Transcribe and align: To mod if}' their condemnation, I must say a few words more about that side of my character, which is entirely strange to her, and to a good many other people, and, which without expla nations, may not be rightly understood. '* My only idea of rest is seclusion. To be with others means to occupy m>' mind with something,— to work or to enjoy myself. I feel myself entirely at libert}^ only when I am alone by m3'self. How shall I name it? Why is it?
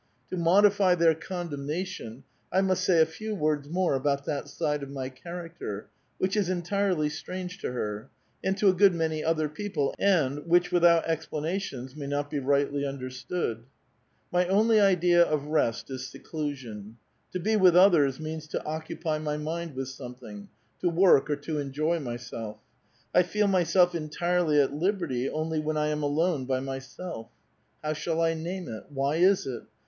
To 0.31 0.35
mod 0.35 0.65
if}' 0.65 0.79
their 0.97 1.13
condemnation, 1.13 2.23
I 2.51 2.61
must 2.61 2.83
say 2.83 3.01
a 3.03 3.05
few 3.05 3.35
words 3.35 3.69
more 3.69 3.93
about 3.93 4.25
that 4.25 4.47
side 4.47 4.81
of 4.81 4.89
my 4.89 5.09
character, 5.09 5.89
which 6.17 6.35
is 6.35 6.49
entirely 6.49 7.07
strange 7.07 7.59
to 7.59 7.71
her, 7.71 8.09
and 8.43 8.57
to 8.57 8.67
a 8.67 8.73
good 8.73 8.95
many 8.95 9.23
other 9.23 9.47
people, 9.47 9.93
and, 9.99 10.47
which 10.47 10.71
without 10.71 11.03
expla 11.05 11.43
nations, 11.43 11.95
may 11.95 12.07
not 12.07 12.31
be 12.31 12.39
rightly 12.39 12.83
understood. 12.83 13.65
'* 13.95 14.31
My 14.33 14.47
only 14.47 14.79
idea 14.79 15.21
of 15.21 15.45
rest 15.45 15.91
is 15.91 16.07
seclusion. 16.07 16.97
To 17.33 17.39
be 17.39 17.55
with 17.55 17.75
others 17.75 18.19
means 18.19 18.47
to 18.47 18.65
occupy 18.65 19.17
m>' 19.19 19.43
mind 19.43 19.75
with 19.75 19.89
something,— 19.89 20.49
to 20.81 20.89
work 20.89 21.29
or 21.29 21.35
to 21.35 21.59
enjoy 21.59 21.99
myself. 21.99 22.57
I 23.13 23.21
feel 23.21 23.45
myself 23.45 23.93
entirely 23.93 24.59
at 24.59 24.71
libert}^ 24.71 25.29
only 25.31 25.59
when 25.59 25.77
I 25.77 25.89
am 25.89 26.01
alone 26.01 26.45
by 26.45 26.59
m3'self. 26.59 27.29
How 27.83 27.93
shall 27.93 28.19
I 28.19 28.33
name 28.33 28.67
it? 28.67 28.85
Why 28.89 29.17
is 29.17 29.45
it? 29.45 29.61